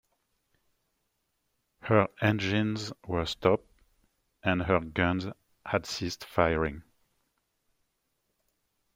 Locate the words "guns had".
4.79-5.85